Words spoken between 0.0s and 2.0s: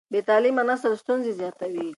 بې تعليمه نسل ستونزې زیاتوي.